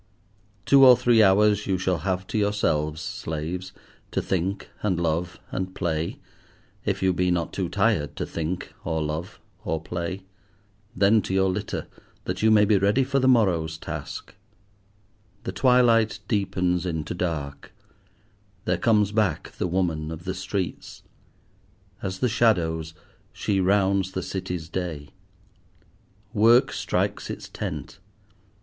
Two 0.65 0.83
or 0.83 0.97
three 0.97 1.21
hours 1.21 1.67
you 1.67 1.77
shall 1.77 1.99
have 1.99 2.25
to 2.25 2.35
yourselves, 2.39 2.99
slaves, 3.01 3.71
to 4.09 4.19
think 4.19 4.67
and 4.81 4.99
love 4.99 5.39
and 5.51 5.75
play, 5.75 6.17
if 6.85 7.03
you 7.03 7.13
be 7.13 7.29
not 7.29 7.53
too 7.53 7.69
tired 7.69 8.15
to 8.15 8.25
think, 8.25 8.73
or 8.83 8.99
love, 8.99 9.39
or 9.63 9.79
play. 9.79 10.23
Then 10.95 11.21
to 11.21 11.35
your 11.35 11.51
litter, 11.51 11.85
that 12.23 12.41
you 12.41 12.49
may 12.49 12.65
be 12.65 12.79
ready 12.79 13.03
for 13.03 13.19
the 13.19 13.27
morrow's 13.27 13.77
task. 13.77 14.33
The 15.43 15.51
twilight 15.51 16.17
deepens 16.27 16.83
into 16.83 17.13
dark; 17.13 17.71
there 18.65 18.77
comes 18.79 19.11
back 19.11 19.51
the 19.51 19.67
woman 19.67 20.09
of 20.09 20.23
the 20.23 20.33
streets. 20.33 21.03
As 22.01 22.21
the 22.21 22.27
shadows, 22.27 22.95
she 23.31 23.59
rounds 23.61 24.13
the 24.13 24.23
City's 24.23 24.67
day. 24.67 25.09
Work 26.33 26.71
strikes 26.73 27.29
its 27.29 27.47
tent. 27.47 27.99